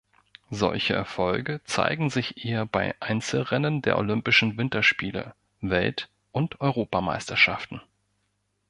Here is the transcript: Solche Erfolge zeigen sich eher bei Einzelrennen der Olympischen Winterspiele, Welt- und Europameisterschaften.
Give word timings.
Solche 0.49 0.95
Erfolge 0.95 1.61
zeigen 1.65 2.09
sich 2.09 2.43
eher 2.43 2.65
bei 2.65 2.95
Einzelrennen 2.99 3.83
der 3.83 3.99
Olympischen 3.99 4.57
Winterspiele, 4.57 5.35
Welt- 5.61 6.09
und 6.31 6.59
Europameisterschaften. 6.59 7.81